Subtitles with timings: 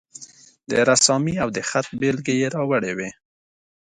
[0.69, 3.09] د رسامي او د خط بیلګې یې راوړې وې.